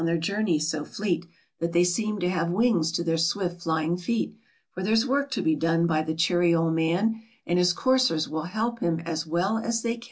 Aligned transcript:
H 0.03 0.07
is 0.07 0.13
steeds 0.17 0.23
speed 0.23 0.33
away 0.33 0.35
on 0.35 0.39
their 0.39 0.43
journey 0.43 0.59
so 0.59 0.83
fleet, 0.83 1.25
That 1.59 1.71
they 1.73 1.83
seem 1.83 2.19
to 2.21 2.29
have 2.31 2.49
wings 2.49 2.91
to 2.93 3.03
their 3.03 3.19
swift 3.19 3.61
flying 3.61 3.97
feet, 3.97 4.35
For 4.71 4.81
there's 4.81 5.05
work 5.05 5.29
to 5.29 5.43
be 5.43 5.53
done 5.55 5.85
by 5.85 6.01
the 6.01 6.15
cheery 6.15 6.55
old 6.55 6.73
man, 6.73 7.21
And 7.45 7.59
his 7.59 7.71
coursers 7.71 8.27
will 8.27 8.45
help 8.45 8.79
him 8.79 8.99
as 9.01 9.27
well 9.27 9.59
as 9.59 9.83
they 9.83 9.97
can. 9.97 9.99